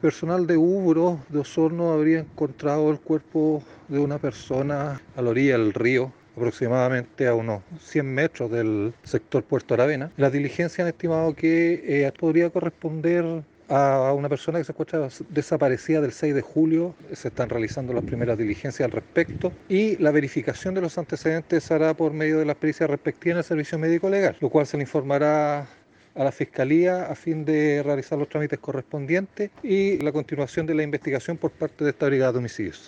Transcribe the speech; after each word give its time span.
Personal 0.00 0.46
de 0.46 0.56
Ubro 0.56 1.20
de 1.28 1.40
Osorno 1.40 1.92
habría 1.92 2.20
encontrado 2.20 2.90
el 2.90 3.00
cuerpo 3.00 3.62
de 3.88 3.98
una 3.98 4.18
persona 4.18 5.00
a 5.16 5.22
la 5.22 5.30
orilla 5.30 5.58
del 5.58 5.72
río 5.72 6.12
aproximadamente 6.36 7.26
a 7.26 7.34
unos 7.34 7.62
100 7.80 8.14
metros 8.14 8.50
del 8.50 8.92
sector 9.02 9.42
Puerto 9.42 9.74
Aravena. 9.74 10.12
Las 10.16 10.32
diligencias 10.32 10.80
han 10.80 10.88
estimado 10.88 11.34
que 11.34 11.82
eh, 11.84 12.12
podría 12.18 12.50
corresponder 12.50 13.42
a 13.68 14.12
una 14.12 14.28
persona 14.28 14.58
que 14.58 14.64
se 14.64 14.72
encuentra 14.72 15.08
desaparecida 15.30 16.00
del 16.00 16.12
6 16.12 16.34
de 16.34 16.42
julio. 16.42 16.94
Se 17.12 17.28
están 17.28 17.48
realizando 17.48 17.92
las 17.92 18.04
primeras 18.04 18.38
diligencias 18.38 18.84
al 18.84 18.92
respecto 18.92 19.52
y 19.68 19.96
la 19.96 20.10
verificación 20.10 20.74
de 20.74 20.82
los 20.82 20.98
antecedentes 20.98 21.64
se 21.64 21.74
hará 21.74 21.94
por 21.94 22.12
medio 22.12 22.38
de 22.38 22.44
la 22.44 22.52
experiencia 22.52 22.86
respectiva 22.86 23.32
en 23.32 23.38
el 23.38 23.44
servicio 23.44 23.78
médico 23.78 24.08
legal, 24.08 24.36
lo 24.40 24.50
cual 24.50 24.66
se 24.66 24.76
le 24.76 24.84
informará 24.84 25.66
a 26.16 26.24
la 26.24 26.32
Fiscalía 26.32 27.06
a 27.06 27.14
fin 27.14 27.44
de 27.44 27.82
realizar 27.82 28.18
los 28.18 28.28
trámites 28.28 28.58
correspondientes 28.58 29.50
y 29.62 29.98
la 29.98 30.12
continuación 30.12 30.66
de 30.66 30.74
la 30.74 30.82
investigación 30.82 31.36
por 31.36 31.50
parte 31.50 31.84
de 31.84 31.90
esta 31.90 32.06
Brigada 32.06 32.32
de 32.32 32.38
Homicidios. 32.38 32.84